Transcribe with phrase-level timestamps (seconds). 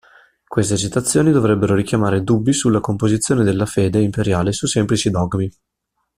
[0.47, 5.47] Queste citazioni dovrebbero richiamare dubbi sulla composizione della fede imperiale su semplici dogmi.